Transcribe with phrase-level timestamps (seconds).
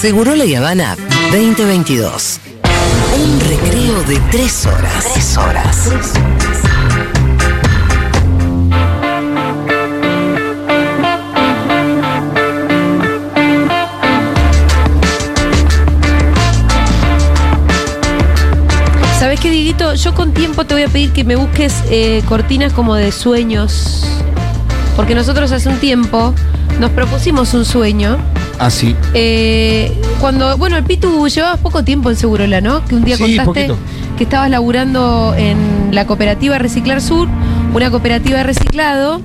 [0.00, 0.96] Seguro La Habana
[1.30, 2.40] 2022.
[3.22, 5.12] Un recreo de tres horas.
[5.12, 5.90] Tres horas.
[19.18, 19.92] ¿Sabes qué, Dieguito?
[19.96, 24.06] Yo con tiempo te voy a pedir que me busques eh, cortinas como de sueños.
[24.96, 26.32] Porque nosotros hace un tiempo
[26.78, 28.16] nos propusimos un sueño.
[28.60, 28.94] Así.
[29.14, 29.90] Eh,
[30.20, 32.84] cuando, bueno, el Pitu llevabas poco tiempo en Segurola, ¿no?
[32.84, 33.76] Que un día Sí, contaste poquito.
[34.18, 37.26] que estabas laburando en la cooperativa Reciclar Sur,
[37.74, 39.22] una cooperativa de reciclado,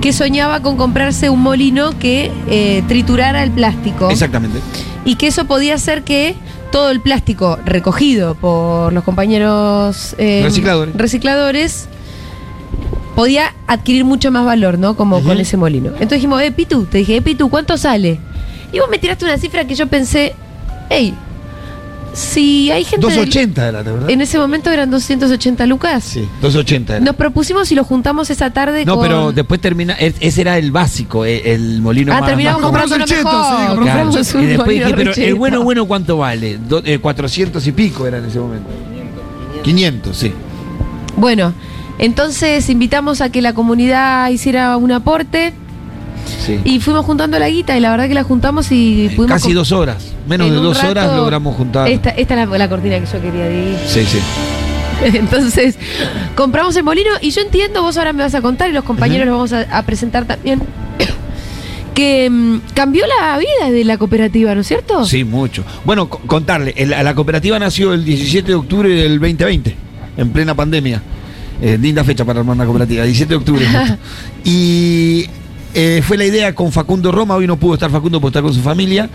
[0.00, 4.08] que soñaba con comprarse un molino que eh, triturara el plástico.
[4.10, 4.58] Exactamente.
[5.04, 6.34] Y que eso podía hacer que
[6.72, 10.94] todo el plástico recogido por los compañeros eh, Recicladores.
[10.96, 11.88] recicladores
[13.14, 14.94] podía adquirir mucho más valor, ¿no?
[14.96, 15.88] Como con ese molino.
[15.94, 18.20] Entonces dijimos, eh, Pitu, te dije, eh, Pitu, ¿cuánto sale?
[18.72, 20.34] Y vos me tiraste una cifra que yo pensé,
[20.90, 21.14] hey,
[22.12, 23.06] si hay gente...
[23.06, 24.10] del- 280 era, ¿de verdad?
[24.10, 26.04] En ese momento eran 280 lucas.
[26.04, 27.04] Sí, 280 era.
[27.04, 29.02] Nos propusimos y lo juntamos esa tarde No, con...
[29.06, 29.94] pero después termina.
[29.94, 32.28] Ese era el básico, e- el molino Ah, más.
[32.28, 34.38] terminamos comprando el cheto, sí, compramos Claro.
[34.38, 36.58] Un Y después dije, pero el bueno, bueno, ¿cuánto vale?
[36.58, 38.68] Do- eh, 400 y pico era en ese momento.
[39.62, 40.32] 500, sí.
[41.16, 41.52] Bueno,
[41.98, 45.52] entonces invitamos a que la comunidad hiciera un aporte
[46.38, 46.58] sí.
[46.64, 49.26] y fuimos juntando la guita y la verdad que la juntamos y pudimos...
[49.40, 50.12] Casi dos horas.
[50.28, 51.88] Menos en de dos horas logramos juntar.
[51.88, 53.76] Esta, esta es la, la cortina que yo quería decir.
[53.86, 54.18] Sí, sí.
[55.18, 55.76] Entonces,
[56.34, 59.26] compramos el molino y yo entiendo, vos ahora me vas a contar y los compañeros
[59.26, 59.30] Ujú.
[59.30, 60.60] lo vamos a, a presentar también,
[61.94, 65.04] que mm, cambió la vida de la cooperativa, ¿no es cierto?
[65.04, 65.64] Sí, mucho.
[65.84, 69.74] Bueno, co- contarle, el- la cooperativa nació el 17 de octubre del 2020,
[70.16, 71.02] en plena pandemia.
[71.60, 73.66] Eh, linda fecha para armar una cooperativa, 17 de octubre.
[74.44, 75.26] y
[75.74, 78.52] eh, fue la idea con Facundo Roma, hoy no pudo estar Facundo por estar con
[78.54, 79.08] su familia,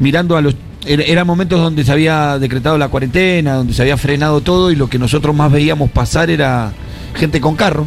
[0.00, 0.54] mirando a los...
[0.86, 4.76] era- Eran momentos donde se había decretado la cuarentena, donde se había frenado todo y
[4.76, 6.72] lo que nosotros más veíamos pasar era
[7.14, 7.86] gente con carro.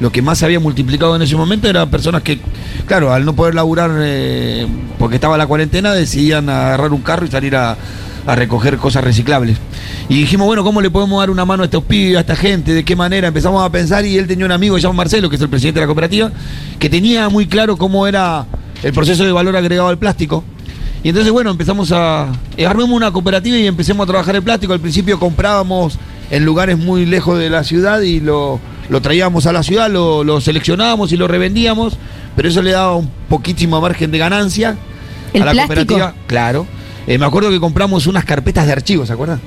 [0.00, 2.38] Lo que más se había multiplicado en ese momento eran personas que,
[2.86, 4.64] claro, al no poder laburar eh,
[4.96, 7.76] porque estaba la cuarentena, decidían agarrar un carro y salir a,
[8.28, 9.56] a recoger cosas reciclables.
[10.10, 12.74] Y dijimos, bueno, ¿cómo le podemos dar una mano a estos pibes, a esta gente?
[12.74, 13.28] ¿De qué manera?
[13.28, 15.84] Empezamos a pensar y él tenía un amigo, llamado Marcelo, que es el presidente de
[15.84, 16.30] la cooperativa,
[16.78, 18.44] que tenía muy claro cómo era
[18.82, 20.44] el proceso de valor agregado al plástico.
[21.02, 22.26] Y entonces, bueno, empezamos a...
[22.58, 24.74] eh, armemos una cooperativa y empecemos a trabajar el plástico.
[24.74, 25.98] Al principio comprábamos
[26.30, 28.60] en lugares muy lejos de la ciudad y lo,
[28.90, 31.96] lo traíamos a la ciudad, lo, lo seleccionábamos y lo revendíamos,
[32.36, 34.76] pero eso le daba un poquísimo margen de ganancia
[35.32, 35.86] ¿El a la plástico?
[35.86, 36.14] cooperativa.
[36.26, 36.66] Claro.
[37.08, 39.40] Eh, me acuerdo que compramos unas carpetas de archivos, ¿se acuerdan?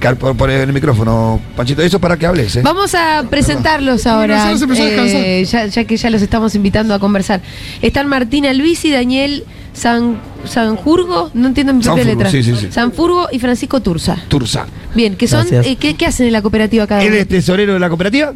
[0.00, 2.60] Car- por, por el micrófono, Panchito, eso para que hables, ¿eh?
[2.64, 7.40] Vamos a presentarlos ahora, eh, ya, ya que ya los estamos invitando a conversar.
[7.82, 12.30] Están Martín Albisi, Daniel San, Sanjurgo, no entiendo mi propia letra.
[12.30, 12.68] sí, sí, sí.
[12.70, 14.16] Sanfurgo y Francisco Turza.
[14.28, 14.66] Tursa.
[14.94, 17.16] Bien, que son, eh, ¿qué, qué hacen en la cooperativa cada ¿Él uno?
[17.20, 18.34] es tesorero de la cooperativa?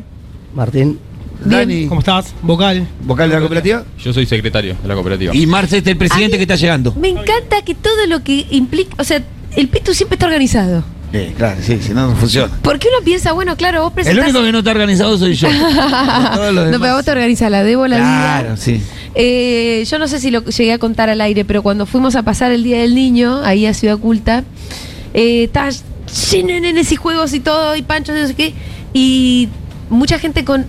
[0.55, 0.99] Martín,
[1.45, 1.61] Bien.
[1.61, 2.35] Dani, ¿Cómo estás?
[2.43, 2.87] Vocal.
[3.03, 3.85] vocal de la cooperativa.
[3.99, 5.35] Yo soy secretario de la cooperativa.
[5.35, 6.93] Y Marce es el presidente Ay, que está llegando.
[6.95, 9.23] Me encanta que todo lo que implica, o sea,
[9.57, 10.85] el Pitu siempre está organizado.
[11.13, 12.53] Eh, claro, sí, si no, no funciona.
[12.63, 14.25] Porque uno piensa, bueno, claro, vos El presentás...
[14.27, 15.49] único que no está organizado soy yo.
[16.71, 18.57] No, pero vos te organizás, la debo la Claro, vida.
[18.57, 18.81] sí.
[19.17, 22.23] Eh, yo no sé si lo llegué a contar al aire, pero cuando fuimos a
[22.23, 24.45] pasar el Día del Niño, ahí a Ciudad Culta,
[25.15, 25.71] eh, estaba
[26.31, 28.55] lleno de nenes y juegos y todo, y panchos y no sé qué,
[28.95, 29.49] y
[29.89, 30.65] mucha gente con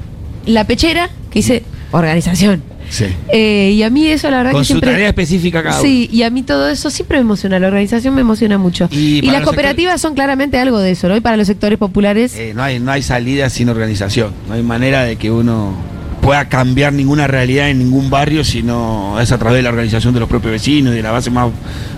[0.46, 2.64] la pechera que dice organización.
[2.90, 3.06] sí.
[3.32, 4.92] Eh, y a mí eso la verdad Con que su siempre...
[4.92, 5.84] tarea específica cada uno.
[5.84, 8.88] Sí, y a mí todo eso siempre me emociona, la organización me emociona mucho.
[8.92, 11.16] Y las cooperativas son claramente algo de eso, ¿no?
[11.16, 12.36] Y para los sectores populares...
[12.36, 14.34] Eh, no, hay, no hay salida sin organización.
[14.48, 15.76] No hay manera de que uno
[16.22, 20.14] pueda cambiar ninguna realidad en ningún barrio si no es a través de la organización
[20.14, 21.52] de los propios vecinos y de la base más,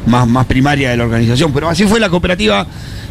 [0.08, 1.52] más, más primaria de la organización.
[1.54, 2.66] Pero así fue la cooperativa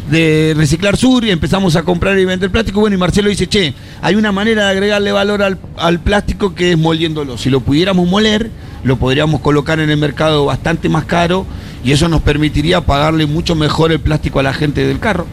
[0.09, 2.79] de Reciclar Sur y empezamos a comprar y vender plástico.
[2.79, 6.71] Bueno, y Marcelo dice, che, hay una manera de agregarle valor al, al plástico que
[6.71, 7.37] es moliéndolo.
[7.37, 8.49] Si lo pudiéramos moler,
[8.83, 11.45] lo podríamos colocar en el mercado bastante más caro
[11.83, 15.25] y eso nos permitiría pagarle mucho mejor el plástico a la gente del carro.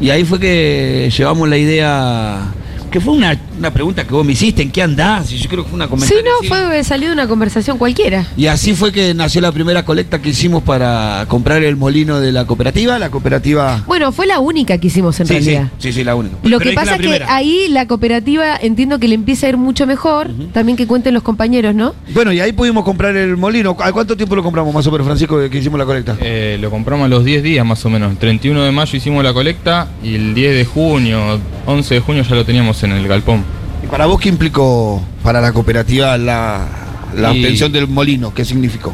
[0.00, 2.52] Y ahí fue que llevamos la idea,
[2.96, 5.30] que fue una, una pregunta que vos me hiciste, ¿en qué andás?
[5.30, 6.22] Y yo creo que fue una Sí, comentario.
[6.24, 6.48] no, así.
[6.48, 8.26] fue salió de una conversación cualquiera.
[8.38, 12.32] Y así fue que nació la primera colecta que hicimos para comprar el molino de
[12.32, 12.98] la cooperativa.
[12.98, 13.84] La cooperativa...
[13.86, 15.70] Bueno, fue la única que hicimos en Sí, sí, realidad.
[15.78, 16.36] sí, sí, la única.
[16.42, 19.58] Lo Pero que pasa es que ahí la cooperativa entiendo que le empieza a ir
[19.58, 20.30] mucho mejor.
[20.54, 21.94] También que cuenten los compañeros, ¿no?
[22.14, 23.76] Bueno, y ahí pudimos comprar el molino.
[23.78, 26.16] ¿A cuánto tiempo lo compramos más o menos, Francisco, que hicimos la colecta?
[26.22, 28.10] Eh, lo compramos a los 10 días más o menos.
[28.10, 32.22] El 31 de mayo hicimos la colecta y el 10 de junio, 11 de junio
[32.22, 33.44] ya lo teníamos en el galpón.
[33.84, 36.66] ¿Y para vos qué implicó para la cooperativa la,
[37.14, 38.32] la Y- obtención del molino?
[38.34, 38.92] ¿Qué significó?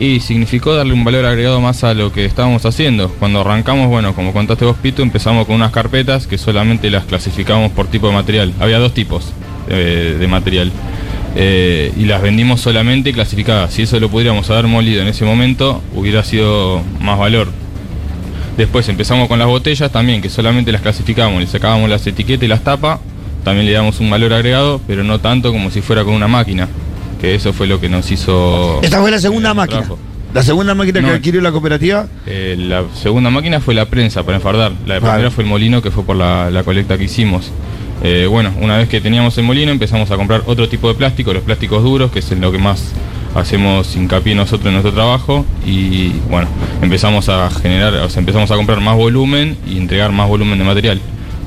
[0.00, 3.08] Y significó darle un valor agregado más a lo que estábamos haciendo.
[3.20, 7.70] Cuando arrancamos, bueno, como contaste vos, Pito, empezamos con unas carpetas que solamente las clasificamos
[7.72, 8.52] por tipo de material.
[8.58, 9.32] Había dos tipos
[9.68, 10.72] eh, de material.
[11.36, 13.72] Eh, y las vendimos solamente clasificadas.
[13.74, 17.48] Si eso lo pudiéramos haber molido en ese momento, hubiera sido más valor.
[18.56, 22.48] Después empezamos con las botellas también, que solamente las clasificábamos, le sacábamos las etiquetas y
[22.48, 22.98] las tapas,
[23.44, 26.68] también le damos un valor agregado, pero no tanto como si fuera con una máquina,
[27.20, 28.80] que eso fue lo que nos hizo...
[28.82, 29.80] Esta fue la segunda máquina.
[29.80, 29.98] trabajo.
[30.34, 32.06] La segunda máquina que adquirió la cooperativa.
[32.26, 35.12] Eh, la segunda máquina fue la prensa para enfardar, la de Vale.
[35.12, 37.50] primera fue el molino, que fue por la, la colecta que hicimos.
[38.02, 41.32] Eh, bueno, una vez que teníamos el molino empezamos a comprar otro tipo de plástico,
[41.34, 42.92] los plásticos duros, que es en lo que más
[43.34, 46.48] hacemos hincapié nosotros en nuestro trabajo y bueno,
[46.82, 50.64] empezamos a generar, o sea, empezamos a comprar más volumen y entregar más volumen de
[50.64, 51.00] material.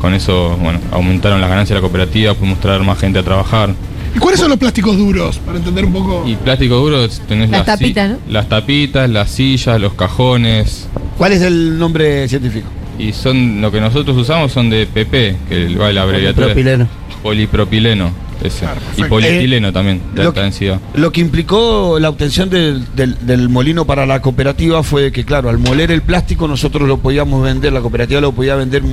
[0.06, 3.74] Con eso, bueno, aumentaron las ganancias de la cooperativa, pudimos traer más gente a trabajar.
[4.16, 5.40] ¿Y cuáles son los plásticos duros?
[5.40, 6.24] Para entender un poco.
[6.28, 8.18] Y plástico duro tenés Las si- tapitas, ¿no?
[8.30, 10.88] Las tapitas, las sillas, los cajones,
[11.18, 12.68] ¿Cuál es el nombre científico?
[13.00, 16.50] Y son lo que nosotros usamos son de PP, que va la abreviatura.
[16.50, 16.88] Polipropileno.
[17.24, 18.12] Polipropileno.
[18.44, 18.60] ese.
[18.60, 20.80] Claro, y polietileno también, de lo alta que- densidad.
[20.94, 25.50] Lo que implicó la obtención del, del- del molino para la cooperativa fue que, claro,
[25.50, 28.84] al moler el plástico nosotros lo podíamos vender, la cooperativa lo podía vender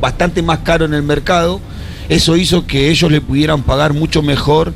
[0.00, 1.60] bastante más caro en el mercado.
[2.08, 4.72] Eso hizo que ellos le pudieran pagar mucho mejor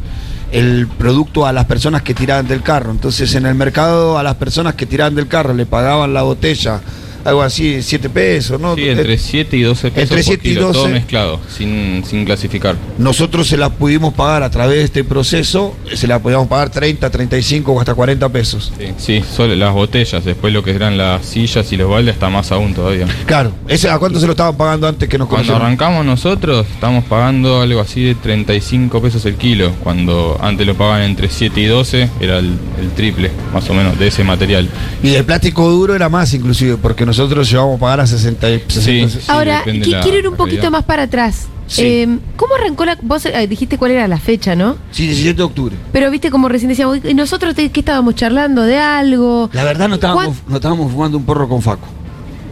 [0.52, 2.92] el producto a las personas que tiraban del carro.
[2.92, 6.80] Entonces en el mercado a las personas que tiraban del carro le pagaban la botella,
[7.24, 8.74] algo así, 7 pesos, ¿no?
[8.74, 10.92] Sí, entre Eh, 7 y 12 pesos entre por 7 y kilo, todo 12.
[10.92, 12.76] mezclado, sin, sin clasificar.
[12.98, 17.08] Nosotros se las pudimos pagar a través de este proceso, se las podíamos pagar 30,
[17.10, 18.72] 35 o hasta 40 pesos.
[18.78, 22.28] Sí, sí, solo las botellas, después lo que eran las sillas y los baldes está
[22.30, 23.06] más aún todavía.
[23.26, 25.66] Claro, ese, ¿a cuánto se lo estaban pagando antes que nos Cuando conocieron?
[25.66, 29.72] arrancamos nosotros, estamos pagando algo así de 35 pesos el kilo.
[29.82, 33.98] Cuando antes lo pagaban entre 7 y 12, era el, el triple, más o menos,
[33.98, 34.68] de ese material.
[35.02, 38.62] Y de plástico duro era más inclusive, porque nosotros llevamos a pagar a 60, y-
[38.68, 39.24] 60 Sí.
[39.28, 40.70] Ahora, qui- la quiero ir un poquito realidad.
[40.70, 41.46] más para atrás.
[41.66, 41.82] Sí.
[41.82, 42.98] Eh, ¿Cómo arrancó la.?
[43.00, 44.76] Vos eh, dijiste cuál era la fecha, ¿no?
[44.90, 45.76] Sí, 17 de octubre.
[45.92, 49.48] Pero viste como recién decíamos, ¿y nosotros te- qué estábamos charlando de algo?
[49.52, 51.86] La verdad no estábamos, no estábamos fumando un porro con Facu.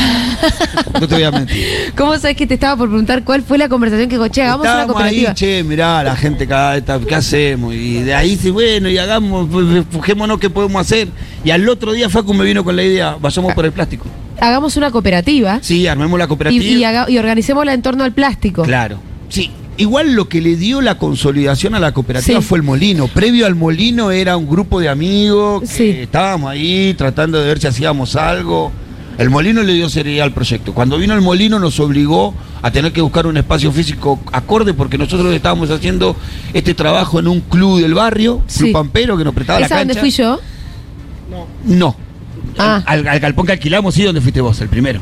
[1.00, 1.94] No te voy a mentir.
[1.96, 4.62] ¿Cómo sabes que te estaba por preguntar cuál fue la conversación que dijo, che, hagamos
[4.62, 5.30] una Estábamos cooperativa?
[5.30, 7.74] ahí, che, mirá, la gente cada vez está, ¿qué hacemos?
[7.74, 11.08] Y de ahí sí, bueno, y hagamos, pues, fujémonos qué podemos hacer.
[11.44, 14.06] Y al otro día Facu me vino con la idea, vayamos por el plástico.
[14.40, 16.64] Hagamos una cooperativa Sí, armemos la cooperativa.
[16.64, 18.64] y haga- y organicémosla en torno al plástico.
[18.64, 19.00] Claro.
[19.30, 19.52] Sí.
[19.78, 22.48] Igual lo que le dio la consolidación a la cooperativa Sí.
[22.48, 23.08] fue el molino.
[23.08, 25.90] Previo al molino era un grupo de amigos que Sí.
[26.02, 28.72] estábamos ahí tratando de ver si hacíamos algo.
[29.20, 30.74] El molino le dio seriedad al proyecto.
[30.74, 34.98] Cuando vino el molino nos obligó a tener que buscar un espacio físico acorde porque
[34.98, 36.16] nosotros estábamos haciendo
[36.54, 38.72] este trabajo en un club del barrio, Club Sí.
[38.72, 39.88] Pampero, que nos prestaba la ¿Esa cancha.
[39.94, 40.40] donde fui yo?
[41.66, 41.96] No.
[42.58, 42.84] Ah.
[42.86, 45.00] Al, al galpón que alquilamos, sí, donde fuiste vos, el primero.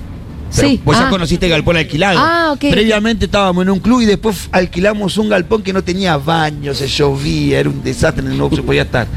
[0.56, 1.10] Pero Sí, Vos ya ah.
[1.10, 2.20] conociste el galpón alquilado.
[2.20, 2.66] Ah, ok.
[2.72, 6.88] Previamente estábamos en un club y después alquilamos un galpón que no tenía baño, se
[6.88, 9.08] llovía, era un desastre, no se podía estar.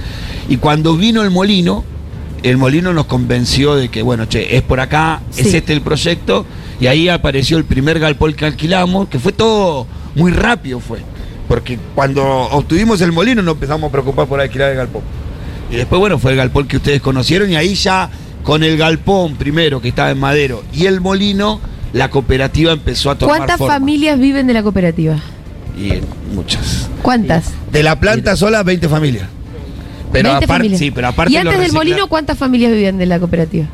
[0.48, 1.84] Y cuando vino el molino,
[2.42, 6.46] el molino nos convenció de que, bueno, che, es por acá, es este el proyecto.
[6.80, 11.00] Y ahí apareció el primer galpón que alquilamos, que fue todo muy rápido, fue.
[11.48, 15.02] Porque cuando obtuvimos el molino nos empezamos a preocupar por alquilar el galpón.
[15.70, 18.08] Y después, bueno, fue el galpón que ustedes conocieron y ahí ya
[18.42, 21.60] con el galpón primero que estaba en Madero y el molino,
[21.92, 23.74] la cooperativa empezó a tomar ¿Cuántas forma.
[23.74, 25.16] familias viven de la cooperativa?
[25.78, 26.02] Y eh,
[26.34, 26.88] muchas.
[27.02, 27.52] ¿Cuántas?
[27.72, 29.26] De la planta sola, 20 familias.
[30.12, 30.78] Pero 20 aparte, familias.
[30.78, 33.66] sí, pero aparte ¿Y antes del molino cuántas familias vivían de la cooperativa?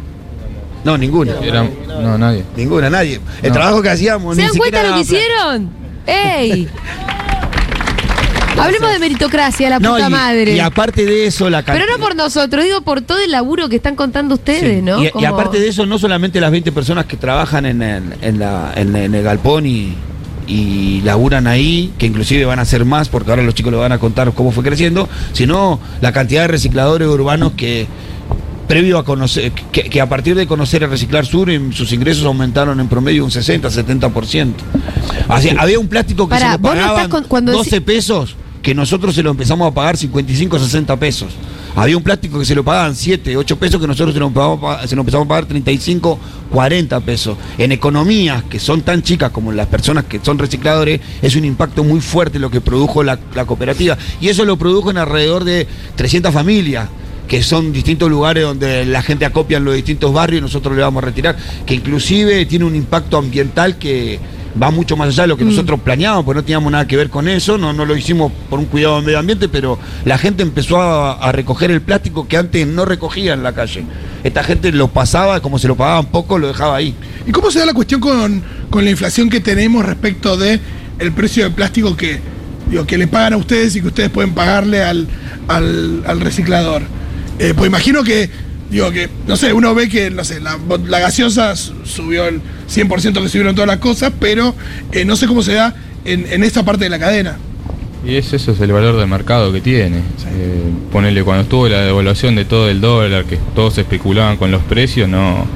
[0.84, 1.32] No, ninguna.
[1.42, 1.62] Era-
[2.02, 2.44] no, nadie.
[2.56, 3.20] Ninguna, nadie.
[3.40, 3.54] El No.
[3.54, 5.70] trabajo que hacíamos ¿Se ni dan cuenta lo que hicieron?
[6.06, 6.68] ¡Ey!
[8.58, 10.54] Hablemos de meritocracia, la No, puta y, madre.
[10.56, 13.76] y aparte de eso, la Pero no por nosotros, digo por todo el laburo que
[13.76, 14.82] están contando ustedes, Sí.
[14.82, 15.02] ¿no?
[15.02, 18.72] Y, aparte de eso, no solamente las 20 personas que trabajan en el, en la-
[18.76, 19.94] en- en el galpón y,
[20.46, 23.92] y laburan ahí, que inclusive van a ser más, porque ahora los chicos le van
[23.92, 27.86] a contar cómo fue creciendo, sino la cantidad de recicladores urbanos que
[28.68, 32.80] previo a conocer, que, que a partir de conocer el Reciclar Sur, sus ingresos aumentaron
[32.80, 34.52] en promedio un 60, 70%.
[35.28, 38.36] Así, había un plástico que Pará, se no estás pagaban con- cuando 12 decí- pesos,
[38.64, 41.34] que nosotros se lo empezamos a pagar 55, 60 pesos.
[41.76, 45.26] Había un plástico que se lo pagaban 7, 8 pesos, que nosotros se lo, empezamos
[45.26, 46.18] a pagar 35,
[46.50, 47.36] 40 pesos.
[47.58, 51.84] En economías que son tan chicas como las personas que son recicladores, es un impacto
[51.84, 53.98] muy fuerte lo que produjo la, la cooperativa.
[54.18, 56.88] Y eso lo produjo en alrededor de 300 familias
[57.28, 60.82] que son distintos lugares donde la gente acopia en los distintos barrios y nosotros le
[60.82, 64.18] vamos a retirar, que inclusive tiene un impacto ambiental que
[64.60, 65.48] va mucho más allá de lo que Mm.
[65.48, 68.58] nosotros planeábamos, porque no teníamos nada que ver con eso, no, no lo hicimos por
[68.58, 72.36] un cuidado del medio ambiente, pero la gente empezó a, a recoger el plástico que
[72.36, 73.84] antes no recogía en la calle.
[74.22, 76.94] Esta gente lo pasaba, como se lo pagaban poco, lo dejaba ahí.
[77.26, 80.60] ¿Y cómo se da la cuestión con, con la inflación que tenemos respecto de
[80.98, 82.20] el precio del plástico que,
[82.70, 85.08] digo, que le pagan a ustedes y que ustedes pueden pagarle al,
[85.48, 86.82] al, al reciclador?
[87.38, 88.30] Eh, pues imagino que,
[88.70, 92.40] digo, que, no sé, uno ve que, no sé, la, la gaseosa su- subió el
[92.68, 94.54] 100% que subieron todas las cosas, pero
[94.92, 97.36] eh, no sé cómo se da en, en esta parte de la cadena.
[98.06, 99.98] Y ese, eso es el valor de mercado que tiene.
[99.98, 104.62] Eh, ponele, cuando estuvo la devaluación de todo el dólar, que todos especulaban con los
[104.62, 105.46] precios, no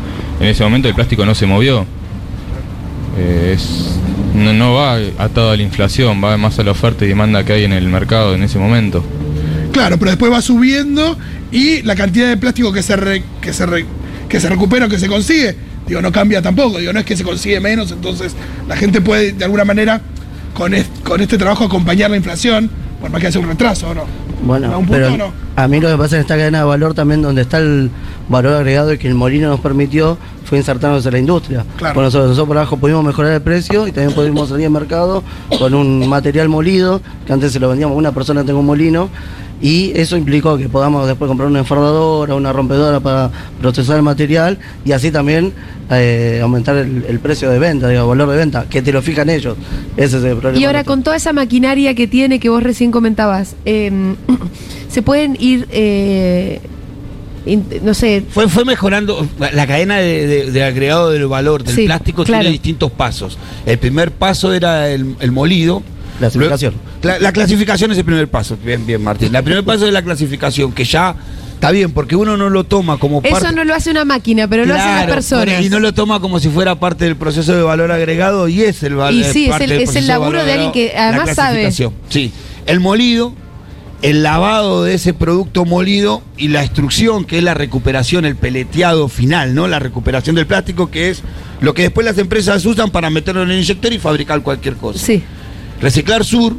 [0.41, 1.85] en ese momento el plástico no se movió.
[3.19, 3.91] Eh, es-
[4.35, 7.53] no, no va atado a la inflación, va más a la oferta y demanda que
[7.55, 9.05] hay en el mercado en ese momento.
[9.73, 11.19] Claro, pero después va subiendo
[11.51, 13.87] y la cantidad de plástico que se, re- que se, re-
[14.29, 16.79] que se recupera o que se consigue, digo, no cambia tampoco.
[16.79, 18.35] Digo, no es que se consigue menos, entonces
[18.69, 20.01] la gente puede de alguna manera
[20.55, 23.95] con, es- con este trabajo acompañar la inflación, por más que haya un retraso o
[23.95, 24.03] no.
[24.03, 24.07] ¿A
[24.43, 25.33] Bueno, un punto pero o no?
[25.57, 27.91] a mí lo que pasa en esta cadena de valor también donde está el
[28.29, 31.65] valor agregado y que el molino nos permitió fue insertarnos en la industria.
[31.77, 31.95] Claro.
[31.95, 35.23] Por nosotros, nosotros por abajo pudimos mejorar el precio y también pudimos salir al mercado
[35.59, 39.11] con un material molido, que antes se lo vendíamos a una persona tengo un molino,
[39.61, 43.31] y eso implicó que podamos después comprar una enfardadora, una rompedora para
[43.61, 45.53] procesar el material y así también
[45.91, 49.03] eh, aumentar el, el precio de venta, digo, el valor de venta, que te lo
[49.03, 49.57] fijan ellos.
[49.97, 50.61] Ese es el problema.
[50.61, 53.91] Y ahora con toda esa maquinaria que tiene, que vos recién comentabas, eh,
[54.89, 56.61] se pueden ir, eh,
[57.83, 61.85] no sé, Fue, fue mejorando la cadena de, de- de agregado del valor del Sí,
[61.87, 62.43] plástico claro.
[62.43, 63.39] tiene distintos pasos.
[63.67, 65.83] El primer paso era el, el molido.
[66.19, 66.75] Clasificación.
[67.03, 68.59] La, la clasificación es el primer paso.
[68.65, 69.35] Bien, bien, Martín.
[69.35, 71.15] El primer paso es la clasificación, que ya
[71.55, 73.39] está bien, porque uno no lo toma como parte.
[73.39, 75.65] eso no lo hace una máquina, pero lo hacen las personas.
[75.65, 78.83] Y no lo toma como si fuera parte del proceso de valor agregado y es
[78.83, 79.15] el valor.
[79.15, 81.71] Y sí, es el- es el laburo de alguien que además sabe.
[81.73, 82.33] Sí,
[82.67, 83.33] el molido,
[84.03, 89.09] el lavado de ese producto molido y la extrusión, que es la recuperación, el peleteado
[89.09, 89.67] final, ¿no?
[89.67, 91.23] La recuperación del plástico, que es
[91.61, 94.99] lo que después las empresas usan para meterlo en el inyector y fabricar cualquier cosa.
[94.99, 95.23] Sí,
[95.81, 96.57] Reciclar Sur,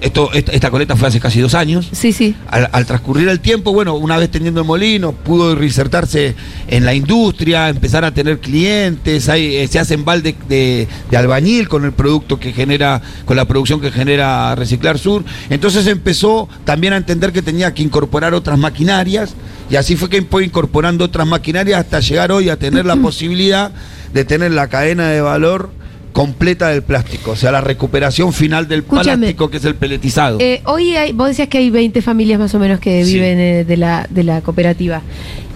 [0.00, 1.88] esto, esta, esta coleta fue hace casi dos años.
[1.92, 2.34] sí, sí.
[2.48, 6.34] Al, al transcurrir el tiempo, bueno, una vez teniendo el molino, pudo reinsertarse
[6.68, 11.68] en la industria, empezar a tener clientes, hay, eh, se hacen balde de, de albañil
[11.68, 15.24] con el producto que genera, con la producción que genera Reciclar Sur.
[15.50, 19.34] Entonces empezó también a entender que tenía que incorporar otras maquinarias
[19.70, 23.72] y así fue que fue incorporando otras maquinarias hasta llegar hoy a tener la posibilidad
[24.12, 25.70] de tener la cadena de valor
[26.14, 29.18] completa del plástico, o sea, la recuperación final del Escúchame.
[29.18, 30.38] plástico que es el peletizado.
[30.40, 33.14] Eh, hoy hay, vos decías que hay 20 familias más o menos que Sí.
[33.14, 35.02] viven eh, de, la, de la cooperativa.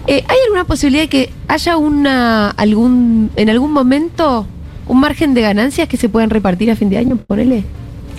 [0.05, 4.45] Eh, ¿Hay alguna posibilidad de que haya una algún en algún momento
[4.87, 7.17] un margen de ganancias que se puedan repartir a fin de año?
[7.25, 7.63] Ponele.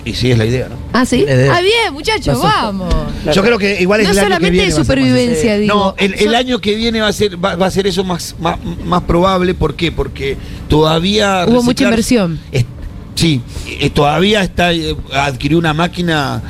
[0.03, 0.75] Y sí es la idea, ¿no?
[0.93, 1.25] Ah, sí.
[1.29, 2.93] Ah, bien, muchachos, vamos.
[3.33, 4.97] Yo creo que igual es No el año que solamente viene de va a ser
[4.97, 5.75] más supervivencia, digo.
[5.75, 8.57] No, el, año que viene va a ser va, va a ser eso más, más,
[8.85, 9.53] más probable.
[9.53, 9.91] ¿Por qué?
[9.91, 11.45] Porque todavía.
[11.47, 12.39] Hubo mucha reciclar- inversión.
[12.51, 12.65] es-
[13.15, 13.41] sí,
[13.79, 16.41] eh, todavía está eh, adquirió una máquina.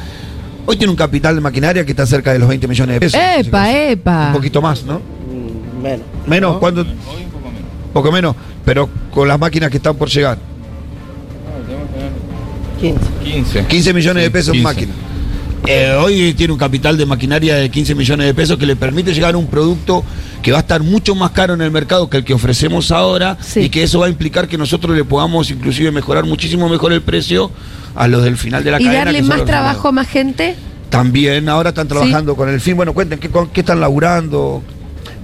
[0.66, 3.20] Hoy tiene un capital de maquinaria que está cerca de los 20 millones de pesos.
[3.38, 4.28] Epa, epa.
[4.28, 5.00] Un poquito más, ¿no?
[5.00, 6.06] Mm, Menos.
[6.28, 6.60] Menos, ¿No?
[6.60, 6.86] ¿cuánto?
[7.94, 10.38] Poco menos, pero con las máquinas que están por llegar.
[12.82, 13.00] 15.
[13.24, 13.66] 15.
[13.68, 14.64] 15 millones de pesos en 15.
[14.64, 14.94] máquina.
[15.68, 19.14] Eh, hoy tiene un capital de maquinaria de 15 millones de pesos que le permite
[19.14, 20.04] llegar a un producto
[20.42, 23.38] que va a estar mucho más caro en el mercado que el que ofrecemos ahora
[23.40, 23.60] Sí.
[23.62, 27.02] y que eso va a implicar que nosotros le podamos inclusive mejorar muchísimo mejor el
[27.04, 27.52] precio
[27.94, 29.06] a los del final de la y cadena.
[29.06, 30.56] darle que son más trabajo a más gente.
[30.90, 32.76] También, ahora están trabajando con el fin.
[32.76, 34.64] Bueno, cuenten, ¿qué, con- qué están laburando?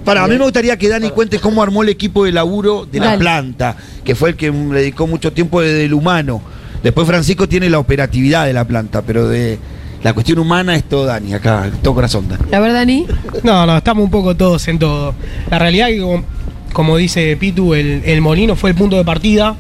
[0.05, 2.99] Para, a mí me gustaría que Dani cuente cómo armó el equipo de laburo de
[2.99, 3.17] la Dale.
[3.17, 6.41] planta, que fue el que le dedicó mucho tiempo desde el humano.
[6.87, 9.59] Después Francisco tiene la operatividad de la planta, pero de
[10.03, 12.43] la cuestión humana es todo Dani, acá, todo corazón Dani.
[12.49, 13.05] La verdad, Dani.
[13.43, 15.13] No, no, estamos un poco todos en todo.
[15.51, 16.23] La realidad es que, como,
[16.71, 19.57] como dice Pitu, el, el molino fue el punto de partida.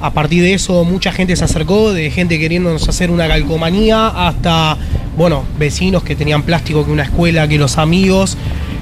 [0.00, 4.76] A partir de eso, mucha gente se acercó, de gente queriéndonos hacer una calcomanía, hasta,
[5.16, 8.36] bueno, vecinos que tenían plástico, que una escuela, que los amigos.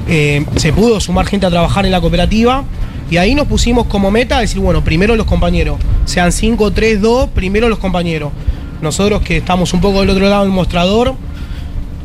[0.09, 2.64] Eh, se pudo sumar gente a trabajar en la cooperativa.
[3.11, 5.79] Y ahí nos pusimos como meta decir, bueno, primero los compañeros.
[6.05, 8.33] Sean 5, 3, 2, primero los compañeros.
[8.83, 11.15] Nosotros que estamos un poco del otro lado del mostrador,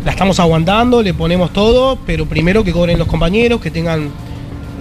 [0.05, 4.09] la estamos aguantando, le ponemos todo, pero primero que cobren los compañeros, que tengan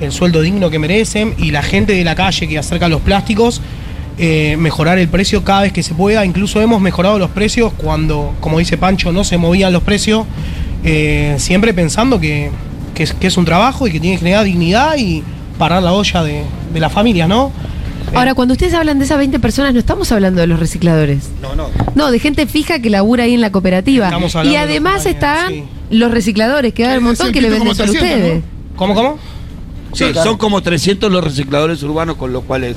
[0.01, 3.61] el sueldo digno que merecen y la gente de la calle que acerca los plásticos,
[4.19, 6.25] eh, mejorar el precio cada vez que se pueda.
[6.25, 10.27] Incluso hemos mejorado los precios cuando, como dice Pancho, no se movían los precios,
[10.85, 12.51] eh, siempre pensando que,
[12.95, 15.23] que es, que es un trabajo y que tiene que generar dignidad y
[15.59, 16.43] parar la olla de,
[16.73, 17.53] de las familias, ¿no?
[18.15, 21.31] Ahora, cuando ustedes hablan de esas 20 personas, no estamos hablando de los recicladores.
[21.41, 21.69] No, no.
[21.95, 24.07] No, de gente fija que labura ahí en la cooperativa.
[24.07, 25.65] Estamos hablando Y de además están sí.
[25.91, 28.43] los recicladores, que hay un Sí, montón que le venden a 300, ustedes.
[28.77, 29.19] ¿Cómo, cómo?
[29.95, 32.77] Sí, son como 300 los recicladores urbanos con los cuales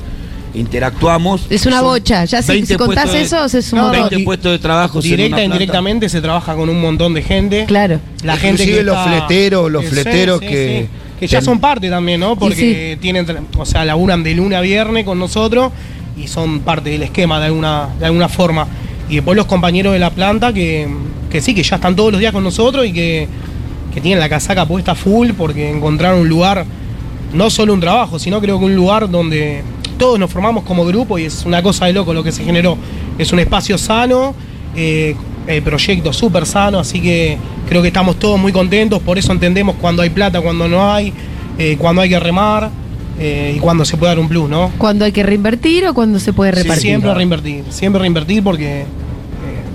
[0.54, 1.46] interactuamos.
[1.50, 2.24] Es una bocha.
[2.24, 4.00] Ya si, 20 si contás de- eso, es un No, montón.
[4.02, 5.00] 20 di- puestos de trabajo.
[5.00, 7.64] Directa e indirectamente se trabaja con un montón de gente.
[7.66, 8.00] Claro.
[8.22, 11.05] La gente que los está- fleteros, los Sí, fleteros sí, que- sí.
[11.18, 12.36] Que ya son parte también, ¿no?
[12.36, 13.00] Porque sí.
[13.00, 15.72] tienen, o sea, laburan de lunes a viernes con nosotros
[16.16, 18.66] y son parte del esquema de alguna, de alguna forma.
[19.08, 20.88] Y después los compañeros de la planta que,
[21.30, 23.28] que sí, que ya están todos los días con nosotros y que,
[23.94, 26.64] que tienen la casaca puesta full porque encontraron un lugar,
[27.32, 29.62] no solo un trabajo, sino creo que un lugar donde
[29.98, 32.76] todos nos formamos como grupo y es una cosa de loco lo que se generó.
[33.18, 34.34] Es un espacio sano,
[34.74, 35.16] eh,
[35.46, 37.38] el proyecto súper sano, así que
[37.68, 41.12] creo que estamos todos muy contentos, por eso entendemos cuando hay plata, cuando no hay,
[41.58, 42.70] eh, cuando hay que remar
[43.18, 44.70] eh, y cuando se puede dar un plus, ¿no?
[44.78, 46.82] Cuando hay que reinvertir o cuando se puede Sí, repartir.
[46.82, 48.86] siempre reinvertir, siempre reinvertir porque, eh,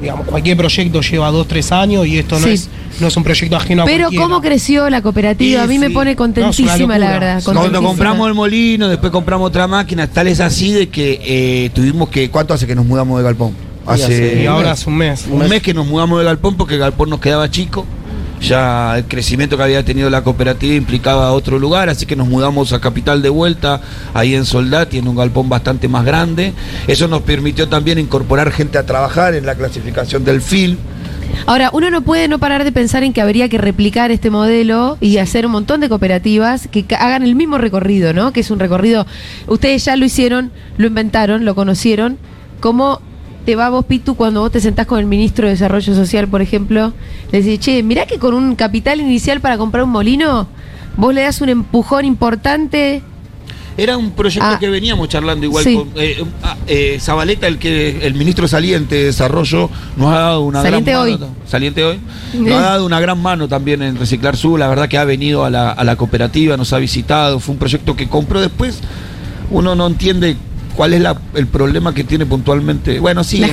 [0.02, 2.54] digamos, cualquier proyecto lleva dos, tres años y esto no, Sí.
[2.54, 5.90] es, no es un proyecto ajeno a Pero cómo creció la cooperativa, a mí me
[5.90, 7.42] pone contentísima, No, la verdad.
[7.44, 12.10] Cuando compramos el molino, después compramos otra máquina, tal es así de que eh, tuvimos
[12.10, 12.30] que.
[12.30, 13.71] ¿Cuánto hace que nos mudamos de Galpón?
[13.86, 15.26] Hace- Y ahora hace un mes.
[15.30, 17.86] un mes que nos mudamos de Galpón porque Galpón nos quedaba chico.
[18.42, 22.74] Ya el crecimiento que había tenido la cooperativa implicaba otro lugar, así que nos mudamos
[22.74, 23.82] a Capital de vuelta,
[24.16, 26.54] ahí en Soldad, tiene un galpón bastante más grande.
[26.88, 30.78] Eso nos permitió también incorporar gente a trabajar en la clasificación del film.
[31.46, 34.98] Ahora, uno no puede no parar de pensar en que habría que replicar este modelo
[35.00, 38.34] y hacer un montón de cooperativas que hagan el mismo recorrido, ¿no?
[38.34, 39.06] Que es un recorrido,
[39.48, 42.18] ustedes ya lo hicieron, lo inventaron, lo conocieron.
[42.60, 43.02] ¿Cómo
[43.46, 46.42] te va vos, Pitu, cuando vos te sentás con el ministro de Desarrollo Social, por
[46.42, 46.94] ejemplo?
[47.32, 50.48] Le decís, che, mirá que con un capital inicial para comprar un molino,
[50.98, 53.02] vos le das un empujón importante.
[53.78, 54.58] Era un proyecto Ah.
[54.60, 55.76] que veníamos charlando igual Sí.
[55.76, 60.42] con eh, ah, eh, Zabaleta, el que el ministro saliente de desarrollo, nos ha dado
[60.42, 61.12] una Saliente gran hoy.
[61.14, 61.28] mano.
[61.48, 62.00] Saliente hoy.
[62.34, 64.60] Nos ha dado una gran mano también en Reciclar Sur.
[64.60, 67.40] La verdad que ha venido a la, a la cooperativa, nos ha visitado.
[67.40, 68.82] Fue un proyecto que compró después.
[69.50, 70.36] Uno no entiende
[70.76, 73.00] cuál es la- el problema que tiene puntualmente.
[73.00, 73.38] Bueno, sí.
[73.38, 73.48] La.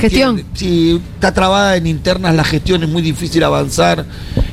[0.54, 4.04] Sí, está trabada en internas la gestión, es muy difícil avanzar.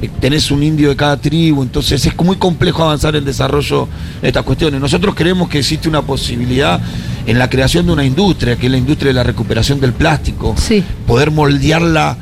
[0.01, 3.87] Eh, Tenés un indio de cada tribu, entonces es muy complejo avanzar en desarrollo
[4.21, 4.79] de estas cuestiones.
[4.81, 6.79] Nosotros creemos que existe una posibilidad
[7.27, 10.55] en la creación de una industria, que es la industria de la recuperación del plástico.
[10.57, 10.83] Sí.
[11.07, 12.17] Poder moldearla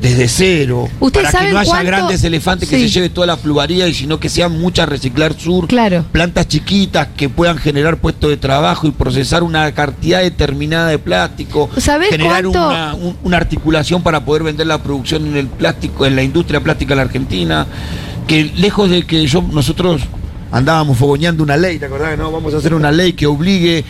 [0.00, 0.88] desde cero.
[0.98, 2.82] ¿Ustedes para que no haya cuánto- grandes elefantes que Sí.
[2.88, 6.04] se lleve toda la pluralidad y sino que sean muchas reciclar sur Claro.
[6.10, 11.68] plantas chiquitas que puedan generar puestos de trabajo y procesar una cantidad determinada de plástico,
[11.76, 16.16] ¿Sabés generar una, un- una articulación para poder vender la producción en el plástico, en
[16.16, 17.66] la industria plástica en la Argentina,
[18.26, 20.00] que lejos de que yo nosotros
[20.52, 22.16] andábamos fogoneando una ley, ¿te acordás?
[22.18, 23.84] No, vamos a hacer una ley que obligue,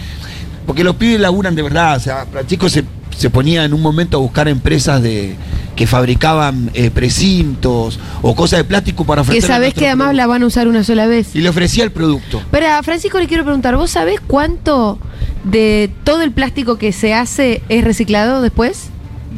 [0.67, 2.85] porque los pibes laburan de verdad, o sea, Francisco se,
[3.17, 5.35] se ponía en un momento a buscar empresas de
[5.77, 9.49] que fabricaban eh, precintos o cosas de plástico para Que ofrecer.
[9.49, 11.35] sabés que además la van a usar una sola vez.
[11.35, 12.43] Y le ofrecía el producto.
[12.51, 14.99] Pero a Francisco le quiero preguntar, ¿vos sabés cuánto
[15.45, 18.89] de todo el plástico que se hace es reciclado después?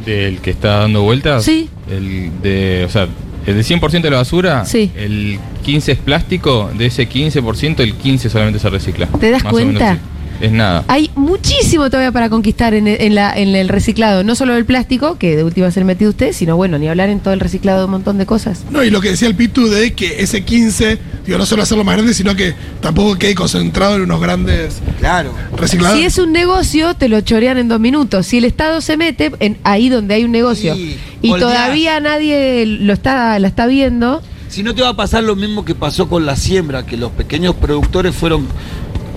[0.05, 1.45] Del que está dando vueltas.
[1.45, 1.69] Sí.
[1.89, 3.07] El de, o sea,
[3.45, 4.91] el de 100% de la basura, Sí.
[4.97, 9.07] el 15 es plástico, de ese 15%, el 15 solamente se recicla.
[9.07, 9.97] ¿Te das Más o menos cuenta?
[10.41, 10.83] Es nada.
[10.87, 15.17] Hay muchísimo todavía para conquistar en, en la, en el reciclado, no solo del plástico,
[15.17, 17.85] que de última ser metido usted, sino bueno, ni hablar en todo el reciclado de
[17.85, 18.63] un montón de cosas.
[18.69, 21.83] No, y lo que decía el Pitu de que ese 15, digo, no solo hacerlo
[21.83, 25.33] más grande, sino que tampoco quede concentrado en unos grandes Claro.
[25.55, 26.01] recicladores.
[26.01, 28.27] Si es un negocio, te lo chorean en dos minutos.
[28.27, 31.49] Si el Estado se mete en ahí donde hay un negocio Sí, y olvidás.
[31.51, 35.63] todavía nadie lo está, la está viendo, Si no te va a pasar lo mismo
[35.65, 38.45] que pasó con la siembra, que los pequeños productores fueron.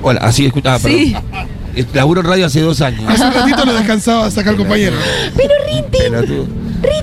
[0.08, 1.12] Hola, así escuchaba, Sí.
[1.14, 1.48] perdón.
[1.74, 3.02] Eh, Laburo en radio hace dos años.
[3.08, 4.94] Hace un ratito lo descansaba sacar el compañero.
[5.36, 6.46] pero Rinti, Pelotudo.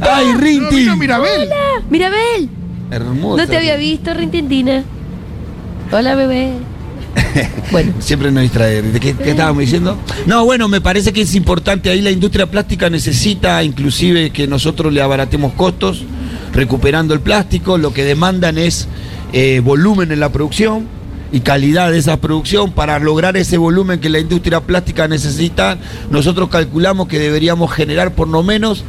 [0.09, 0.89] ¡Ay, No, Rinti!
[0.97, 1.49] Mirabel.
[1.89, 2.49] Mirabel,
[2.89, 3.35] Hermoso.
[3.37, 4.85] no te había visto, Rintintina.
[5.91, 6.53] Hola, bebé.
[7.71, 8.81] Bueno, Siempre nos distrae.
[8.81, 9.97] ¿De qué, qué estábamos diciendo?
[10.25, 11.89] No, bueno, me parece que es importante.
[11.89, 16.05] Ahí la industria plástica necesita inclusive que nosotros le abaratemos costos,
[16.53, 17.77] recuperando el plástico.
[17.77, 18.87] Lo que demandan es
[19.33, 20.87] eh, volumen en la producción
[21.33, 22.71] y calidad de esa producción.
[22.71, 25.77] Para lograr ese volumen que la industria plástica necesita,
[26.09, 28.85] nosotros calculamos que deberíamos generar por lo menos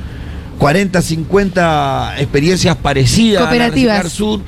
[0.59, 4.13] 40, 50 experiencias parecidas a la Cooperativas.
[4.13, 4.41] Sur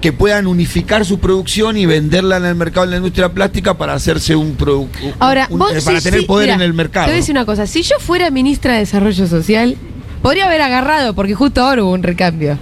[0.00, 3.92] que puedan unificar su producción y venderla en el mercado de la industria plástica para
[3.92, 7.04] hacerse un producto ahora vos para sí, tener sí, poder mira, en el mercado.
[7.04, 9.76] Te voy a decir una cosa, si yo fuera ministra de Desarrollo Social,
[10.22, 12.58] podría haber agarrado, porque justo ahora hubo un recambio.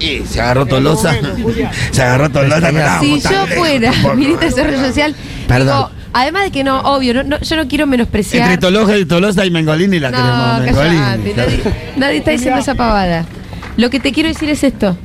[0.00, 1.14] Y se agarró Tolosa.
[1.92, 2.72] se agarró Tolosa.
[2.72, 5.14] no, si yo fuera ministra de Desarrollo Social,
[5.46, 8.50] Perdón, digo, Además de que no, obvio, no, no- yo no quiero menospreciar.
[8.50, 10.60] Entre Tolosa y Tolosa y Mengolini la no, queremos.
[10.82, 11.34] Mengolini.
[11.36, 11.60] nadie,
[11.96, 13.26] nadie está diciendo esa pavada.
[13.76, 14.96] Lo que te quiero decir es esto.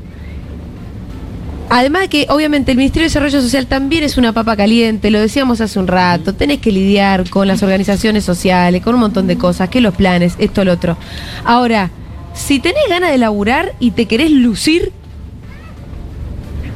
[1.70, 5.20] Además de que, obviamente, el Ministerio de Desarrollo Social también es una papa caliente, lo
[5.20, 9.36] decíamos hace un rato, tenés que lidiar con las organizaciones sociales, con un montón de
[9.38, 10.96] cosas, que los planes, esto, lo otro.
[11.44, 11.90] Ahora,
[12.36, 14.92] si tenés ganas de laburar y te querés lucir,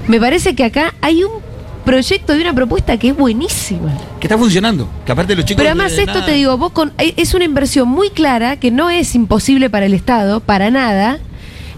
[0.07, 1.31] me parece que acá hay un
[1.85, 3.91] proyecto y una propuesta que es buenísima.
[4.19, 4.87] Que está funcionando.
[5.05, 5.57] Que aparte los chicos.
[5.61, 8.57] Pero además de esto nada- te digo, vos con, e- es una inversión muy clara
[8.57, 11.19] que no es imposible para el Estado, para nada,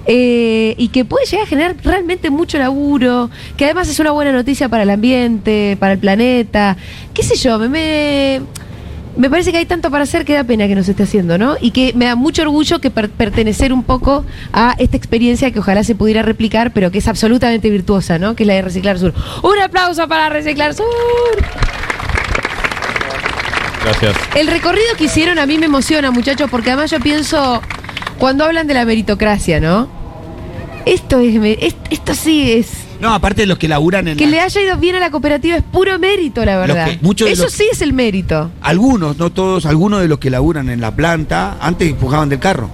[0.07, 4.31] eh, y que puede llegar a generar realmente mucho laburo, que además es una buena
[4.31, 6.75] noticia para el ambiente, para el planeta,
[7.13, 8.41] qué sé yo, me, me,
[9.17, 11.37] me parece que hay tanto para hacer que da pena que no se esté haciendo,
[11.37, 11.55] ¿no?
[11.59, 15.59] Y que me da mucho orgullo que per- pertenecer un poco a esta experiencia que
[15.59, 18.35] ojalá se pudiera replicar, pero que es absolutamente virtuosa, ¿no?
[18.35, 19.13] Que es la de Reciclar Sur.
[19.43, 20.85] Un aplauso para Reciclar Sur.
[23.83, 24.15] Gracias.
[24.35, 27.61] El recorrido que hicieron a mí me emociona, muchachos, porque además yo pienso,
[28.19, 29.87] cuando hablan de la meritocracia, ¿no?
[30.85, 32.67] Esto es, esto sí es.
[33.01, 34.17] No, aparte de los que laburan en.
[34.17, 36.85] Que la- le haya ido bien a la cooperativa es puro mérito, la verdad.
[36.85, 38.51] que- muchos Eso los- sí es el mérito.
[38.61, 42.69] Algunos, no todos, algunos de los que laburan en la planta, antes empujaban del carro.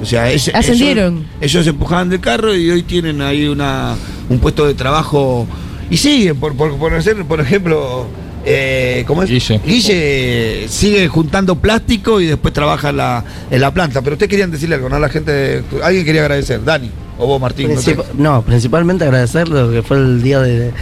[0.00, 1.26] O sea, es- Ascendieron.
[1.40, 3.94] Ellos, ellos empujaban del carro y hoy tienen ahí una,
[4.28, 5.46] un puesto de trabajo.
[5.90, 8.06] Y siguen, por, por, por hacer, por ejemplo,
[8.44, 9.30] eh, ¿cómo es?
[9.30, 9.60] Guille.
[9.64, 14.02] Guille sigue juntando plástico y después trabaja en la, en la planta.
[14.02, 14.98] Pero ustedes querían decirle algo, ¿no?
[14.98, 17.72] La gente, alguien quería agradecer, Dani o vos, Martín.
[17.74, 17.96] no sé.
[17.96, 20.72] Princip- no, principalmente agradecer lo que fue el día de,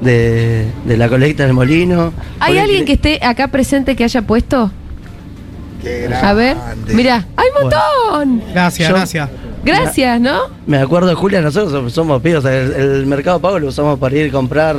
[0.00, 2.12] de, de la colecta del molino.
[2.40, 4.70] ¿Hay alguien que esté acá presente que haya puesto?
[5.82, 6.94] Qué A ver, grande.
[6.94, 8.42] mira, hay un montón.
[8.52, 9.30] Gracias, Yo- gracias.
[9.64, 10.38] Gracias, ¿no?
[10.66, 13.98] Me acuerdo, Julia, nosotros somos- somos pibes, o sea, el, el mercado pago lo usamos
[13.98, 14.76] para ir a comprar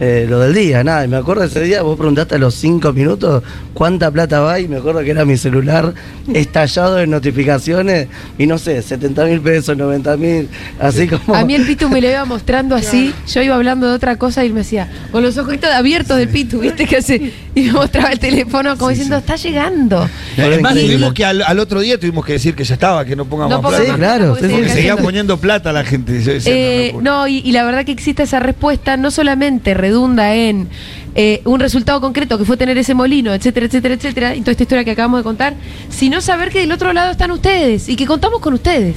[0.00, 1.04] eh, lo del día, nada.
[1.04, 4.68] Y me acuerdo ese día, vos preguntaste a los cinco minutos cuánta plata va y
[4.68, 5.94] me acuerdo que era mi celular
[6.32, 10.48] estallado de notificaciones y no sé, 70 mil pesos, 90 mil,
[10.80, 11.34] así como...
[11.34, 13.14] A mí el Pitu me lo iba mostrando así.
[13.26, 16.60] Yo iba hablando de otra cosa y me decía, con los ojitos abiertos del Pitu,
[16.60, 16.86] ¿viste?
[16.86, 17.32] Que así.
[17.54, 20.08] Y me mostraba el teléfono como diciendo, está llegando.
[20.36, 23.24] Además, tuvimos que al, al otro día tuvimos que decir que ya estaba, que no
[23.24, 23.82] pongamos No plata.
[23.82, 26.20] Sí, claro, porque sí, siguen Porque sí, seguía poniendo plata la gente.
[26.44, 30.68] Eh, no, y, y la verdad que existe esa respuesta no solamente redunda en
[31.14, 34.62] eh, un resultado concreto que fue tener ese molino, etcétera, etcétera, etcétera, y toda esta
[34.64, 35.54] historia que acabamos de contar,
[35.88, 38.96] sino saber que del otro lado están ustedes y que contamos con ustedes.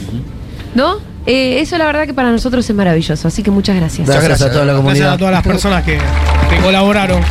[0.75, 0.97] ¿No?
[1.25, 4.07] Eh, eso la verdad que para nosotros es maravilloso, así que muchas gracias.
[4.07, 4.49] Gracias, gracias.
[4.49, 5.13] a toda la Gracias comunidad.
[5.13, 5.97] a todas las personas que,
[6.49, 7.21] que colaboraron.